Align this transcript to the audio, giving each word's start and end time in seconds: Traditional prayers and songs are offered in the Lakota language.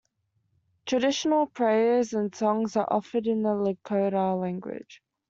Traditional 0.87 1.45
prayers 1.45 2.11
and 2.13 2.33
songs 2.33 2.75
are 2.75 2.91
offered 2.91 3.27
in 3.27 3.43
the 3.43 3.49
Lakota 3.49 4.35
language. 4.41 4.99